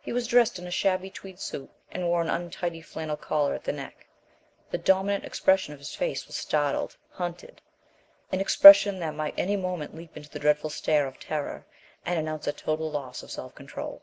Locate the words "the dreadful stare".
10.30-11.06